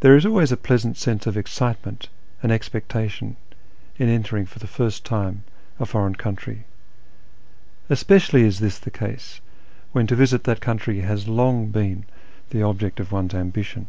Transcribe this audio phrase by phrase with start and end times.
[0.00, 2.08] There is always a pleasant sense of excitement
[2.42, 3.36] and expecta tion
[3.98, 5.44] in entering for the first time
[5.78, 6.64] a foreign country.
[7.88, 9.40] Especially is this the case
[9.92, 12.04] when to visit that country has long been
[12.50, 13.86] the object of one's ambition.